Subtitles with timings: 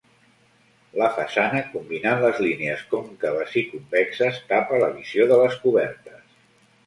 [0.99, 6.25] La façana, combinant les línies còncaves i convexes tapa la visió de les cobertes.